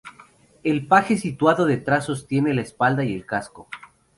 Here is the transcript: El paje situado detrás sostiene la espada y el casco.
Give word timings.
El 0.63 0.87
paje 0.87 1.15
situado 1.15 1.65
detrás 1.67 2.05
sostiene 2.05 2.55
la 2.55 2.63
espada 2.63 3.03
y 3.03 3.13
el 3.13 3.23
casco. 3.23 3.67